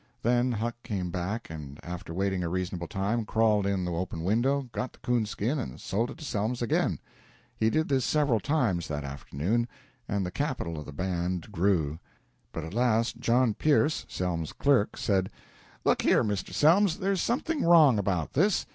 Then 0.23 0.53
Huck 0.53 0.81
came 0.81 1.11
back 1.11 1.51
and, 1.51 1.79
after 1.83 2.11
waiting 2.11 2.43
a 2.43 2.49
reasonable 2.49 2.87
time, 2.87 3.23
crawled 3.23 3.67
in 3.67 3.85
the 3.85 3.91
open 3.91 4.23
window, 4.23 4.67
got 4.71 4.93
the 4.93 4.97
'coon 4.97 5.27
skin, 5.27 5.59
and 5.59 5.79
sold 5.79 6.09
it 6.09 6.17
to 6.17 6.25
Selms 6.25 6.59
again. 6.59 6.97
He 7.55 7.69
did 7.69 7.87
this 7.87 8.03
several 8.03 8.39
times 8.39 8.87
that 8.87 9.03
afternoon, 9.03 9.67
and 10.07 10.25
the 10.25 10.31
capital 10.31 10.79
of 10.79 10.87
the 10.87 10.91
band 10.91 11.51
grew. 11.51 11.99
But 12.51 12.63
at 12.63 12.73
last 12.73 13.19
John 13.19 13.53
Pierce, 13.53 14.07
Selms's 14.09 14.53
clerk, 14.53 14.97
said: 14.97 15.29
"Look 15.85 16.01
here, 16.01 16.23
Mr. 16.23 16.51
Selms, 16.51 16.97
there's 16.97 17.21
something 17.21 17.61
wrong 17.63 17.99
about 17.99 18.33
this. 18.33 18.65